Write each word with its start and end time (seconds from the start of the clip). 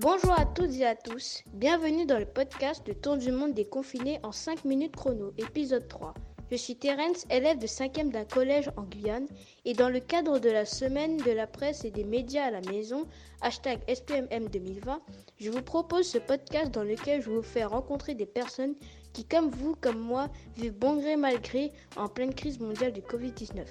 Bonjour 0.00 0.30
à 0.38 0.46
toutes 0.46 0.76
et 0.76 0.86
à 0.86 0.94
tous, 0.94 1.42
bienvenue 1.54 2.06
dans 2.06 2.20
le 2.20 2.24
podcast 2.24 2.86
de 2.86 2.92
Tour 2.92 3.16
du 3.16 3.32
monde 3.32 3.52
des 3.52 3.64
confinés 3.64 4.20
en 4.22 4.30
5 4.30 4.64
minutes 4.64 4.94
chrono, 4.94 5.32
épisode 5.38 5.88
3. 5.88 6.14
Je 6.52 6.56
suis 6.56 6.76
Terence, 6.76 7.26
élève 7.30 7.58
de 7.58 7.66
5e 7.66 8.12
d'un 8.12 8.24
collège 8.24 8.70
en 8.76 8.84
Guyane, 8.84 9.26
et 9.64 9.72
dans 9.72 9.88
le 9.88 9.98
cadre 9.98 10.38
de 10.38 10.50
la 10.50 10.66
semaine 10.66 11.16
de 11.16 11.32
la 11.32 11.48
presse 11.48 11.84
et 11.84 11.90
des 11.90 12.04
médias 12.04 12.44
à 12.44 12.52
la 12.52 12.60
maison, 12.60 13.08
hashtag 13.40 13.80
SPMM 13.92 14.46
2020, 14.48 15.02
je 15.40 15.50
vous 15.50 15.62
propose 15.62 16.06
ce 16.06 16.18
podcast 16.18 16.70
dans 16.70 16.84
lequel 16.84 17.20
je 17.20 17.30
vous 17.30 17.42
fais 17.42 17.64
rencontrer 17.64 18.14
des 18.14 18.24
personnes 18.24 18.76
qui, 19.12 19.24
comme 19.24 19.50
vous, 19.50 19.74
comme 19.80 19.98
moi, 19.98 20.28
vivent 20.56 20.78
bon 20.78 20.98
gré 20.98 21.16
mal 21.16 21.40
gré 21.40 21.72
en 21.96 22.06
pleine 22.06 22.34
crise 22.34 22.60
mondiale 22.60 22.92
du 22.92 23.00
Covid-19. 23.00 23.66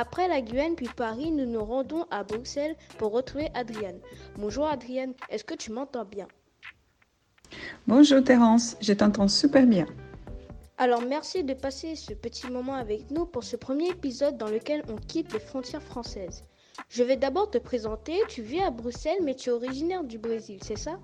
Après 0.00 0.28
la 0.28 0.40
Guyane 0.40 0.76
puis 0.76 0.88
Paris, 0.94 1.32
nous 1.32 1.44
nous 1.44 1.64
rendons 1.64 2.06
à 2.12 2.22
Bruxelles 2.22 2.76
pour 2.98 3.10
retrouver 3.10 3.48
Adrienne. 3.54 3.98
Bonjour 4.36 4.68
Adrienne, 4.68 5.12
est-ce 5.28 5.42
que 5.42 5.56
tu 5.56 5.72
m'entends 5.72 6.04
bien? 6.04 6.28
Bonjour 7.88 8.22
Terence, 8.22 8.76
je 8.80 8.92
t'entends 8.92 9.26
super 9.26 9.66
bien. 9.66 9.86
Alors 10.76 11.02
merci 11.02 11.42
de 11.42 11.52
passer 11.52 11.96
ce 11.96 12.12
petit 12.12 12.48
moment 12.48 12.74
avec 12.74 13.10
nous 13.10 13.26
pour 13.26 13.42
ce 13.42 13.56
premier 13.56 13.88
épisode 13.88 14.38
dans 14.38 14.46
lequel 14.46 14.84
on 14.88 14.94
quitte 14.94 15.32
les 15.32 15.40
frontières 15.40 15.82
françaises. 15.82 16.44
Je 16.88 17.02
vais 17.02 17.16
d'abord 17.16 17.50
te 17.50 17.58
présenter, 17.58 18.14
tu 18.28 18.40
vis 18.40 18.62
à 18.62 18.70
Bruxelles 18.70 19.18
mais 19.24 19.34
tu 19.34 19.50
es 19.50 19.52
originaire 19.52 20.04
du 20.04 20.18
Brésil, 20.18 20.60
c'est 20.62 20.78
ça? 20.78 21.00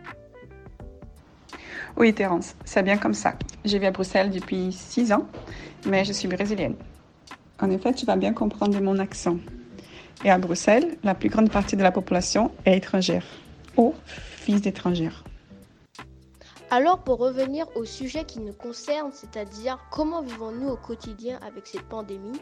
Oui 1.97 2.15
Terence, 2.15 2.55
c'est 2.65 2.85
bien 2.85 2.97
comme 2.97 3.15
ça. 3.15 3.35
Je 3.65 3.77
vis 3.77 3.87
à 3.87 3.91
Bruxelles 3.91 4.30
depuis 4.30 4.71
6 4.71 5.13
ans, 5.13 5.27
mais 5.85 6.05
je 6.05 6.13
suis 6.13 6.29
brésilienne. 6.29 6.77
En 7.61 7.71
effet, 7.71 7.93
tu 7.93 8.07
vas 8.07 8.17
bien 8.17 8.33
comprendre 8.33 8.81
mon 8.81 8.99
accent. 8.99 9.39
Et 10.25 10.31
à 10.31 10.39
Bruxelles, 10.39 10.97
la 11.03 11.15
plus 11.15 11.29
grande 11.29 11.51
partie 11.51 11.77
de 11.77 11.83
la 11.83 11.93
population 11.93 12.51
est 12.65 12.77
étrangère 12.77 13.24
ou 13.77 13.95
fils 14.07 14.63
d'étrangères. 14.63 15.24
Alors 16.71 16.99
pour 16.99 17.19
revenir 17.19 17.66
au 17.77 17.85
sujet 17.85 18.24
qui 18.24 18.41
nous 18.41 18.52
concerne, 18.52 19.11
c'est-à-dire 19.13 19.79
comment 19.93 20.23
vivons-nous 20.23 20.69
au 20.69 20.77
quotidien 20.77 21.38
avec 21.46 21.66
cette 21.66 21.83
pandémie? 21.88 22.41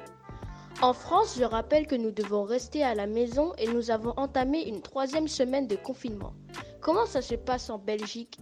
En 0.80 0.94
France, 0.94 1.36
je 1.38 1.44
rappelle 1.44 1.86
que 1.86 1.94
nous 1.94 2.10
devons 2.10 2.44
rester 2.44 2.82
à 2.82 2.94
la 2.94 3.06
maison 3.06 3.52
et 3.58 3.68
nous 3.68 3.90
avons 3.90 4.14
entamé 4.16 4.66
une 4.66 4.80
troisième 4.80 5.28
semaine 5.28 5.66
de 5.66 5.76
confinement. 5.76 6.32
Comment 6.80 7.06
ça 7.06 7.20
se 7.20 7.34
passe 7.34 7.68
en 7.68 7.78
Belgique? 7.78 8.38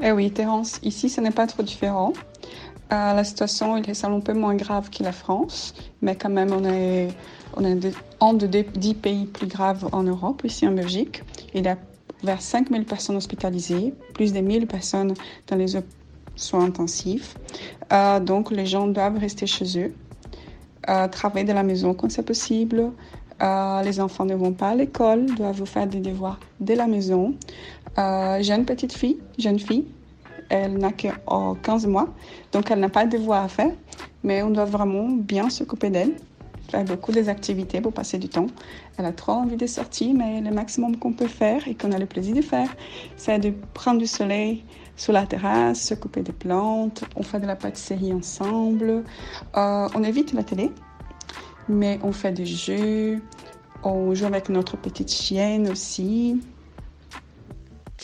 Eh 0.00 0.12
oui, 0.12 0.30
Terence, 0.30 0.78
ici 0.82 1.08
ce 1.08 1.20
n'est 1.20 1.30
pas 1.30 1.46
trop 1.46 1.62
différent. 1.62 2.12
Euh, 2.92 3.14
la 3.14 3.24
situation 3.24 3.76
est 3.76 4.04
un 4.04 4.20
peu 4.20 4.34
moins 4.34 4.54
grave 4.54 4.90
que 4.90 5.02
la 5.02 5.12
France, 5.12 5.74
mais 6.02 6.16
quand 6.16 6.28
même, 6.28 6.52
on 6.52 6.64
est, 6.64 7.08
on 7.56 7.64
est 7.64 7.94
un 8.20 8.34
de 8.34 8.46
dix 8.46 8.94
pays 8.94 9.24
plus 9.26 9.46
graves 9.46 9.88
en 9.92 10.02
Europe, 10.02 10.42
ici 10.44 10.68
en 10.68 10.72
Belgique. 10.72 11.22
Il 11.54 11.64
y 11.64 11.68
a 11.68 11.78
vers 12.22 12.42
5000 12.42 12.84
personnes 12.84 13.16
hospitalisées, 13.16 13.94
plus 14.12 14.32
de 14.32 14.40
1000 14.40 14.66
personnes 14.66 15.14
dans 15.46 15.56
les 15.56 15.78
soins 16.36 16.64
intensifs. 16.64 17.36
Euh, 17.92 18.20
donc, 18.20 18.50
les 18.50 18.66
gens 18.66 18.86
doivent 18.86 19.18
rester 19.18 19.46
chez 19.46 19.78
eux, 19.78 19.94
euh, 20.88 21.08
travailler 21.08 21.46
de 21.46 21.52
la 21.52 21.62
maison 21.62 21.94
quand 21.94 22.10
c'est 22.10 22.22
possible. 22.22 22.90
les 23.84 24.00
enfants 24.00 24.24
ne 24.26 24.34
vont 24.34 24.52
pas 24.52 24.70
à 24.70 24.74
l'école, 24.74 25.26
doivent 25.36 25.64
faire 25.64 25.86
des 25.86 26.00
devoirs 26.00 26.38
de 26.60 26.74
la 26.74 26.86
maison. 26.86 27.34
J'ai 27.96 28.52
une 28.52 28.64
petite 28.64 28.92
fille, 28.92 29.18
jeune 29.38 29.58
fille, 29.58 29.86
elle 30.54 30.78
n'a 30.78 30.92
que 30.92 31.08
15 31.62 31.86
mois, 31.88 32.08
donc 32.52 32.70
elle 32.70 32.78
n'a 32.78 32.88
pas 32.88 33.06
de 33.06 33.16
devoirs 33.16 33.44
à 33.44 33.48
faire, 33.48 33.72
mais 34.22 34.42
on 34.42 34.50
doit 34.50 34.64
vraiment 34.64 35.08
bien 35.08 35.50
s'occuper 35.50 35.90
d'elle, 35.90 36.14
faire 36.70 36.84
beaucoup 36.84 37.10
des 37.10 37.28
activités 37.28 37.80
pour 37.80 37.92
passer 37.92 38.18
du 38.18 38.28
temps. 38.28 38.46
Elle 38.96 39.06
a 39.06 39.12
trop 39.12 39.32
envie 39.32 39.56
de 39.56 39.66
sortir, 39.66 40.14
mais 40.14 40.40
le 40.40 40.52
maximum 40.52 40.96
qu'on 40.96 41.12
peut 41.12 41.26
faire 41.26 41.66
et 41.66 41.74
qu'on 41.74 41.90
a 41.90 41.98
le 41.98 42.06
plaisir 42.06 42.36
de 42.36 42.40
faire, 42.40 42.68
c'est 43.16 43.40
de 43.40 43.52
prendre 43.72 43.98
du 43.98 44.06
soleil 44.06 44.62
sur 44.96 45.12
la 45.12 45.26
terrasse, 45.26 45.80
s'occuper 45.82 46.22
des 46.22 46.32
plantes, 46.32 47.02
on 47.16 47.24
fait 47.24 47.40
de 47.40 47.46
la 47.46 47.56
pâtisserie 47.56 48.12
ensemble, 48.12 49.02
euh, 49.56 49.88
on 49.92 50.04
évite 50.04 50.32
la 50.34 50.44
télé, 50.44 50.70
mais 51.68 51.98
on 52.04 52.12
fait 52.12 52.30
des 52.30 52.46
jeux, 52.46 53.20
on 53.82 54.14
joue 54.14 54.26
avec 54.26 54.48
notre 54.50 54.76
petite 54.76 55.10
chienne 55.10 55.68
aussi. 55.68 56.40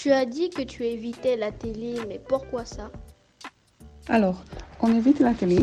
Tu 0.03 0.11
as 0.12 0.25
dit 0.25 0.49
que 0.49 0.62
tu 0.62 0.83
évitais 0.87 1.37
la 1.37 1.53
télé, 1.53 1.97
mais 2.09 2.19
pourquoi 2.27 2.65
ça? 2.65 2.91
Alors, 4.09 4.43
on 4.81 4.94
évite 4.94 5.21
la 5.21 5.34
télé 5.34 5.59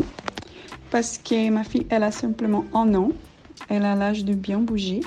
parce 0.92 1.18
que 1.18 1.50
ma 1.50 1.64
fille, 1.64 1.88
elle 1.90 2.04
a 2.04 2.12
simplement 2.12 2.64
un 2.72 2.94
an. 2.94 3.10
Elle 3.68 3.84
a 3.84 3.96
l'âge 3.96 4.24
de 4.24 4.34
bien 4.34 4.60
bouger. 4.60 5.00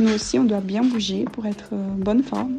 Nous 0.00 0.12
aussi, 0.12 0.36
on 0.36 0.42
doit 0.42 0.60
bien 0.60 0.82
bouger 0.82 1.26
pour 1.26 1.46
être 1.46 1.72
en 1.72 1.94
bonne 1.94 2.24
forme. 2.24 2.58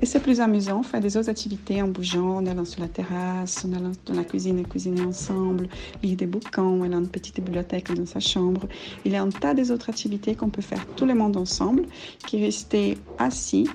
Et 0.00 0.06
c'est 0.06 0.20
plus 0.20 0.40
amusant, 0.40 0.84
faire 0.84 1.00
des 1.00 1.16
autres 1.16 1.30
activités 1.30 1.82
en 1.82 1.88
bougeant, 1.88 2.36
en 2.36 2.46
allant 2.46 2.64
sur 2.64 2.80
la 2.80 2.88
terrasse, 2.88 3.64
en 3.64 3.72
allant 3.72 3.90
dans 4.04 4.14
la 4.14 4.22
cuisine 4.22 4.60
et 4.60 4.62
cuisiner 4.62 5.00
ensemble, 5.00 5.68
lire 6.00 6.16
des 6.16 6.26
bouquins, 6.26 6.80
aller 6.80 6.90
dans 6.90 7.00
une 7.00 7.08
petite 7.08 7.40
bibliothèque 7.40 7.92
dans 7.92 8.06
sa 8.06 8.20
chambre. 8.20 8.68
Il 9.04 9.10
y 9.10 9.16
a 9.16 9.22
un 9.22 9.30
tas 9.30 9.52
d'autres 9.52 9.90
activités 9.90 10.36
qu'on 10.36 10.48
peut 10.48 10.62
faire 10.62 10.86
tout 10.94 11.06
le 11.06 11.14
monde 11.14 11.36
ensemble, 11.36 11.86
qui 12.24 12.40
rester 12.40 12.98
assis 13.18 13.68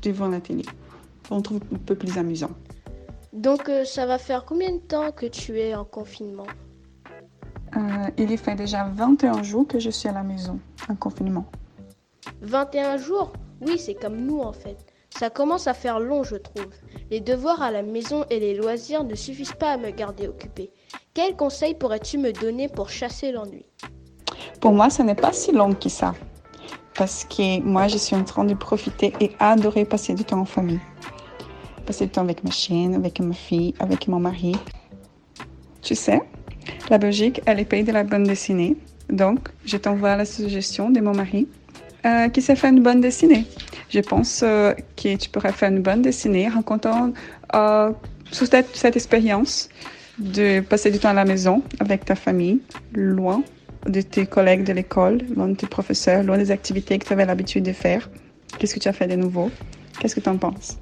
devant 0.00 0.28
la 0.28 0.40
télé 0.40 0.62
on 1.30 1.40
trouve 1.40 1.60
un 1.72 1.78
peu 1.78 1.94
plus 1.94 2.18
amusant. 2.18 2.50
Donc 3.32 3.68
euh, 3.68 3.84
ça 3.84 4.06
va 4.06 4.18
faire 4.18 4.44
combien 4.44 4.72
de 4.72 4.78
temps 4.78 5.12
que 5.12 5.26
tu 5.26 5.58
es 5.58 5.74
en 5.74 5.84
confinement 5.84 6.46
euh, 7.76 7.80
Il 8.18 8.30
y 8.30 8.36
fait 8.36 8.56
déjà 8.56 8.84
21 8.84 9.42
jours 9.42 9.66
que 9.66 9.78
je 9.78 9.90
suis 9.90 10.08
à 10.08 10.12
la 10.12 10.22
maison, 10.22 10.58
en 10.88 10.96
confinement. 10.96 11.46
21 12.42 12.96
jours 12.96 13.32
Oui, 13.60 13.78
c'est 13.78 13.94
comme 13.94 14.16
nous 14.16 14.40
en 14.40 14.52
fait. 14.52 14.76
Ça 15.16 15.28
commence 15.28 15.66
à 15.66 15.74
faire 15.74 16.00
long, 16.00 16.22
je 16.22 16.36
trouve. 16.36 16.68
Les 17.10 17.20
devoirs 17.20 17.62
à 17.62 17.70
la 17.70 17.82
maison 17.82 18.24
et 18.30 18.40
les 18.40 18.54
loisirs 18.54 19.04
ne 19.04 19.14
suffisent 19.14 19.52
pas 19.52 19.72
à 19.72 19.76
me 19.76 19.90
garder 19.90 20.28
occupée. 20.28 20.72
Quels 21.14 21.36
conseils 21.36 21.74
pourrais-tu 21.74 22.18
me 22.18 22.32
donner 22.32 22.68
pour 22.68 22.88
chasser 22.88 23.32
l'ennui 23.32 23.66
Pour 24.60 24.72
moi, 24.72 24.88
ce 24.88 25.02
n'est 25.02 25.16
pas 25.16 25.32
si 25.32 25.52
long 25.52 25.74
que 25.74 25.88
ça. 25.88 26.14
Parce 26.96 27.24
que 27.24 27.60
moi, 27.60 27.88
je 27.88 27.98
suis 27.98 28.14
en 28.16 28.24
train 28.24 28.44
de 28.44 28.54
profiter 28.54 29.12
et 29.20 29.32
adorer 29.40 29.84
passer 29.84 30.14
du 30.14 30.24
temps 30.24 30.40
en 30.40 30.44
famille 30.44 30.80
passer 31.86 32.06
du 32.06 32.12
temps 32.12 32.22
avec 32.22 32.44
ma 32.44 32.50
chienne, 32.50 32.94
avec 32.94 33.20
ma 33.20 33.34
fille, 33.34 33.74
avec 33.78 34.08
mon 34.08 34.20
mari. 34.20 34.56
Tu 35.82 35.94
sais, 35.94 36.20
la 36.90 36.98
Belgique 36.98 37.40
est 37.46 37.54
le 37.54 37.64
pays 37.64 37.84
de 37.84 37.92
la 37.92 38.04
bande 38.04 38.24
dessinée. 38.24 38.76
Donc, 39.08 39.48
je 39.64 39.76
t'envoie 39.76 40.16
la 40.16 40.24
suggestion 40.24 40.90
de 40.90 41.00
mon 41.00 41.14
mari 41.14 41.48
euh, 42.06 42.28
qui 42.28 42.42
sait 42.42 42.56
faire 42.56 42.70
une 42.70 42.82
bande 42.82 43.00
dessinée. 43.00 43.44
Je 43.88 44.00
pense 44.00 44.42
euh, 44.42 44.72
que 44.96 45.16
tu 45.16 45.28
pourrais 45.30 45.52
faire 45.52 45.70
une 45.70 45.82
bande 45.82 46.02
dessinée 46.02 46.48
rencontrant 46.48 47.12
euh, 47.54 47.90
sous 48.30 48.46
cette, 48.46 48.74
cette 48.74 48.96
expérience 48.96 49.68
de 50.18 50.60
passer 50.60 50.90
du 50.90 50.98
temps 50.98 51.10
à 51.10 51.14
la 51.14 51.24
maison 51.24 51.62
avec 51.80 52.04
ta 52.04 52.14
famille, 52.14 52.60
loin 52.92 53.42
de 53.86 54.00
tes 54.00 54.26
collègues 54.26 54.64
de 54.64 54.72
l'école, 54.72 55.18
loin 55.34 55.48
de 55.48 55.54
tes 55.54 55.66
professeurs, 55.66 56.22
loin 56.22 56.38
des 56.38 56.50
activités 56.50 56.98
que 56.98 57.06
tu 57.06 57.12
avais 57.12 57.24
l'habitude 57.24 57.64
de 57.64 57.72
faire. 57.72 58.08
Qu'est-ce 58.58 58.74
que 58.74 58.80
tu 58.80 58.88
as 58.88 58.92
fait 58.92 59.06
de 59.06 59.16
nouveau? 59.16 59.50
Qu'est-ce 59.98 60.14
que 60.14 60.20
tu 60.20 60.28
en 60.28 60.36
penses? 60.36 60.78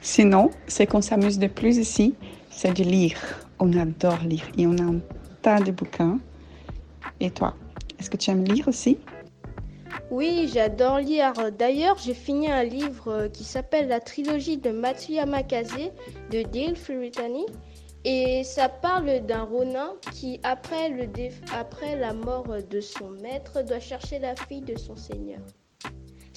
Sinon, 0.00 0.50
ce 0.68 0.84
qu'on 0.84 1.02
s'amuse 1.02 1.38
de 1.38 1.48
plus 1.48 1.78
ici, 1.78 2.14
c'est 2.50 2.72
de 2.76 2.84
lire. 2.84 3.18
On 3.58 3.76
adore 3.76 4.18
lire 4.18 4.44
et 4.56 4.66
on 4.66 4.76
a 4.78 4.82
un 4.82 5.00
tas 5.42 5.60
de 5.60 5.72
bouquins. 5.72 6.18
Et 7.20 7.30
toi, 7.30 7.54
est-ce 7.98 8.08
que 8.08 8.16
tu 8.16 8.30
aimes 8.30 8.44
lire 8.44 8.68
aussi? 8.68 8.98
Oui, 10.10 10.48
j'adore 10.52 10.98
lire. 10.98 11.32
D'ailleurs, 11.58 11.98
j'ai 11.98 12.14
fini 12.14 12.50
un 12.50 12.62
livre 12.62 13.28
qui 13.32 13.44
s'appelle 13.44 13.88
La 13.88 14.00
trilogie 14.00 14.56
de 14.56 14.70
Matsuyama 14.70 15.42
Kaze 15.42 15.90
de 16.30 16.42
Dale 16.42 16.76
Furitani. 16.76 17.46
Et 18.04 18.44
ça 18.44 18.68
parle 18.68 19.26
d'un 19.26 19.42
ronin 19.42 19.94
qui, 20.12 20.40
après 20.44 20.88
la 21.96 22.12
mort 22.14 22.46
de 22.70 22.80
son 22.80 23.10
maître, 23.10 23.62
doit 23.62 23.80
chercher 23.80 24.18
la 24.20 24.36
fille 24.36 24.62
de 24.62 24.78
son 24.78 24.96
seigneur. 24.96 25.40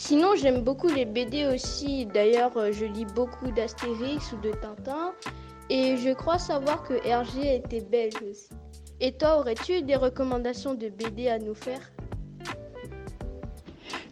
Sinon, 0.03 0.29
j'aime 0.35 0.61
beaucoup 0.61 0.87
les 0.87 1.05
BD 1.05 1.45
aussi. 1.45 2.07
D'ailleurs, 2.07 2.57
euh, 2.57 2.71
je 2.73 2.85
lis 2.85 3.05
beaucoup 3.13 3.51
d'Astérix 3.51 4.33
ou 4.33 4.37
de 4.41 4.49
Tintin. 4.49 5.13
Et 5.69 5.95
je 5.95 6.11
crois 6.11 6.39
savoir 6.39 6.81
que 6.81 6.95
Hergé 7.05 7.57
était 7.57 7.81
belge 7.81 8.15
aussi. 8.27 8.49
Et 8.99 9.11
toi, 9.11 9.37
aurais-tu 9.37 9.83
des 9.83 9.95
recommandations 9.95 10.73
de 10.73 10.89
BD 10.89 11.27
à 11.27 11.37
nous 11.37 11.53
faire? 11.53 11.91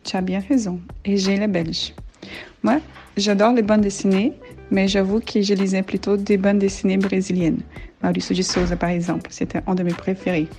Tu 0.03 0.15
as 0.15 0.21
bien 0.21 0.43
raison. 0.47 0.79
Et 1.05 1.17
j'ai 1.17 1.37
les 1.37 1.47
belges. 1.47 1.95
Moi, 2.61 2.77
j'adore 3.17 3.53
les 3.53 3.63
bandes 3.63 3.81
dessinées, 3.81 4.33
mais 4.69 4.87
j'avoue 4.87 5.19
que 5.19 5.41
je 5.41 5.55
lisais 5.55 5.81
plutôt 5.81 6.17
des 6.17 6.37
bandes 6.37 6.59
dessinées 6.59 6.97
brésiliennes. 6.97 7.61
Maurício 8.03 8.35
de 8.35 8.43
Souza, 8.43 8.75
par 8.75 8.91
exemple, 8.91 9.31
c'était 9.31 9.63
un 9.65 9.73
de 9.73 9.81
mes 9.81 9.95
préférés. 9.95 10.49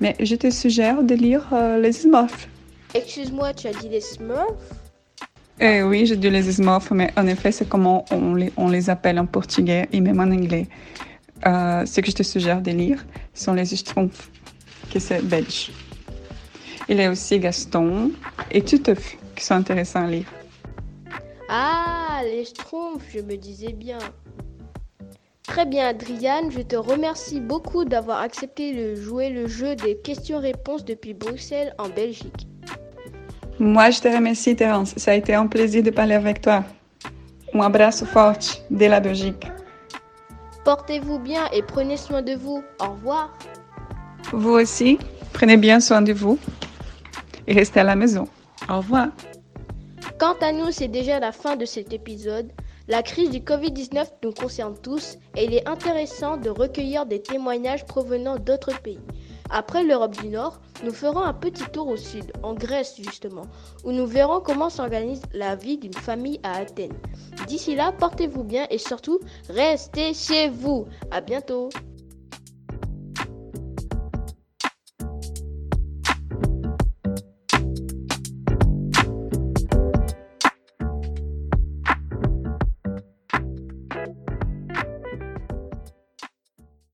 Mais 0.00 0.16
je 0.18 0.34
te 0.34 0.50
suggère 0.50 1.04
de 1.04 1.14
lire 1.14 1.48
euh, 1.52 1.78
Les 1.78 1.92
Smurfs 1.92 2.48
Excuse-moi, 2.94 3.52
tu 3.54 3.66
as 3.66 3.72
dit 3.72 3.88
les 3.88 4.00
Smurfs? 4.00 4.54
Eh 5.60 5.82
Oui, 5.82 6.06
j'ai 6.06 6.16
dit 6.16 6.30
les 6.30 6.42
Smurfs, 6.52 6.90
mais 6.92 7.12
en 7.16 7.26
effet, 7.26 7.52
c'est 7.52 7.68
comment 7.68 8.04
on 8.10 8.34
les, 8.34 8.52
on 8.56 8.68
les 8.68 8.88
appelle 8.88 9.18
en 9.18 9.26
portugais 9.26 9.88
et 9.92 10.00
même 10.00 10.20
en 10.20 10.30
anglais. 10.30 10.68
Euh, 11.46 11.84
ce 11.84 12.00
que 12.00 12.10
je 12.10 12.16
te 12.16 12.22
suggère 12.22 12.62
de 12.62 12.70
lire 12.70 13.04
sont 13.34 13.52
les 13.52 13.64
Schtroumpfs, 13.64 14.30
qui 14.90 15.00
c'est 15.00 15.22
belge. 15.22 15.70
Il 16.88 16.98
y 16.98 17.02
a 17.02 17.10
aussi 17.10 17.38
Gaston 17.38 18.12
et 18.50 18.62
Tuteuf, 18.62 19.16
qui 19.34 19.44
sont 19.44 19.54
intéressants 19.54 20.04
à 20.04 20.10
lire. 20.10 20.26
Ah, 21.48 22.20
les 22.24 22.44
schtroumpfs, 22.44 23.10
je 23.10 23.20
me 23.20 23.36
disais 23.36 23.72
bien. 23.72 23.98
Très 25.44 25.66
bien, 25.66 25.88
Adriane, 25.88 26.50
je 26.50 26.60
te 26.60 26.76
remercie 26.76 27.40
beaucoup 27.40 27.84
d'avoir 27.84 28.20
accepté 28.20 28.74
de 28.74 28.94
jouer 28.94 29.30
le 29.30 29.46
jeu 29.46 29.76
des 29.76 29.96
questions-réponses 29.96 30.84
depuis 30.84 31.14
Bruxelles 31.14 31.74
en 31.78 31.88
Belgique. 31.88 32.48
Moi, 33.58 33.90
je 33.90 34.00
te 34.00 34.08
remercie, 34.08 34.56
Terence. 34.56 34.94
Ça 34.96 35.12
a 35.12 35.14
été 35.14 35.34
un 35.34 35.46
plaisir 35.46 35.82
de 35.82 35.90
parler 35.90 36.14
avec 36.14 36.40
toi. 36.40 36.64
Un 37.52 37.60
abraço 37.60 38.04
forte 38.04 38.64
de 38.70 38.86
la 38.86 38.98
Belgique. 38.98 39.46
Portez-vous 40.64 41.20
bien 41.20 41.44
et 41.52 41.62
prenez 41.62 41.96
soin 41.96 42.22
de 42.22 42.34
vous. 42.34 42.64
Au 42.80 42.90
revoir. 42.90 43.32
Vous 44.32 44.50
aussi, 44.50 44.98
prenez 45.32 45.56
bien 45.56 45.78
soin 45.78 46.02
de 46.02 46.12
vous 46.12 46.38
et 47.46 47.52
restez 47.54 47.80
à 47.80 47.84
la 47.84 47.94
maison. 47.94 48.26
Au 48.68 48.78
revoir. 48.78 49.08
Quant 50.18 50.34
à 50.40 50.52
nous, 50.52 50.72
c'est 50.72 50.88
déjà 50.88 51.20
la 51.20 51.30
fin 51.30 51.54
de 51.54 51.64
cet 51.64 51.92
épisode. 51.92 52.50
La 52.88 53.02
crise 53.02 53.30
du 53.30 53.40
Covid-19 53.40 54.06
nous 54.24 54.32
concerne 54.32 54.74
tous 54.82 55.18
et 55.36 55.44
il 55.44 55.54
est 55.54 55.68
intéressant 55.68 56.36
de 56.36 56.50
recueillir 56.50 57.06
des 57.06 57.22
témoignages 57.22 57.86
provenant 57.86 58.36
d'autres 58.36 58.80
pays. 58.80 59.00
Après 59.50 59.84
l'Europe 59.84 60.16
du 60.20 60.28
Nord, 60.28 60.60
nous 60.84 60.92
ferons 60.92 61.20
un 61.20 61.34
petit 61.34 61.64
tour 61.72 61.88
au 61.88 61.96
sud, 61.96 62.32
en 62.42 62.54
Grèce 62.54 62.96
justement, 62.96 63.46
où 63.84 63.92
nous 63.92 64.06
verrons 64.06 64.40
comment 64.40 64.70
s'organise 64.70 65.22
la 65.32 65.54
vie 65.54 65.78
d'une 65.78 65.94
famille 65.94 66.40
à 66.42 66.56
Athènes. 66.56 66.98
D'ici 67.46 67.74
là, 67.74 67.92
portez-vous 67.92 68.44
bien 68.44 68.66
et 68.70 68.78
surtout, 68.78 69.20
restez 69.48 70.14
chez 70.14 70.48
vous. 70.48 70.86
À 71.10 71.20
bientôt. 71.20 71.68